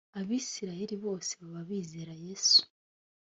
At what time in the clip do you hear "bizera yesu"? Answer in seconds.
1.69-2.59